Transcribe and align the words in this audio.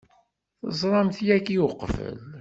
Teẓramt-t 0.69 1.25
yagi 1.27 1.57
uqbel? 1.67 2.17